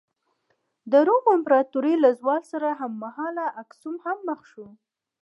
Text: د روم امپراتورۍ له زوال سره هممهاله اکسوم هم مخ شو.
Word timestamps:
د 0.91 0.93
روم 1.07 1.25
امپراتورۍ 1.35 1.95
له 2.03 2.09
زوال 2.19 2.41
سره 2.51 2.69
هممهاله 2.79 3.45
اکسوم 3.61 3.95
هم 4.05 4.17
مخ 4.27 4.39
شو. 4.51 4.65